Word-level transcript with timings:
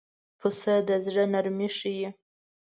پسه 0.39 0.75
د 0.87 0.89
زړه 1.05 1.23
نرمي 1.33 1.69
ښيي. 1.77 2.09